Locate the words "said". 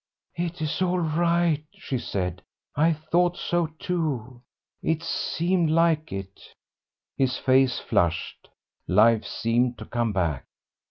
1.99-2.41